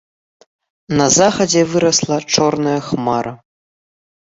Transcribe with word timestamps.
На 1.01 1.07
захадзе 1.17 1.61
вырасла 1.75 2.17
чорная 2.39 2.75
хмара. 2.89 3.33